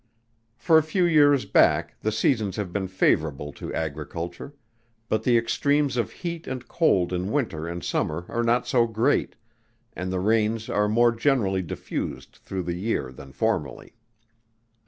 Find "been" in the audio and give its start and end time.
2.73-2.87